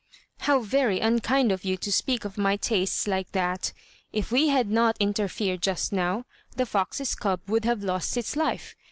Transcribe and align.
"How 0.39 0.61
very 0.61 0.99
unkind 0.99 1.51
of 1.51 1.63
you 1.63 1.77
to 1.77 1.91
speak 1.91 2.25
of 2.25 2.35
my 2.35 2.57
tastes 2.57 3.07
like 3.07 3.31
that. 3.33 3.71
If 4.11 4.31
we 4.31 4.47
had 4.47 4.71
not 4.71 4.97
interfered 4.99 5.61
just 5.61 5.93
now, 5.93 6.25
the 6.55 6.65
fox's 6.65 7.13
cub 7.13 7.39
would 7.47 7.65
have 7.65 7.83
lost 7.83 8.17
its 8.17 8.35
life. 8.35 8.73